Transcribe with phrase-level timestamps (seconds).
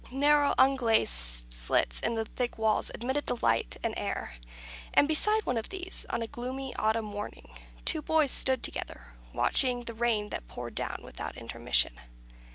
[0.11, 4.33] Narrow unglazed slits in the thick wall admitted the light and air;
[4.95, 9.81] and beside one of these, on a gloomy autumn morning, two boys stood together, watching
[9.81, 11.99] the rain that poured down without intermission.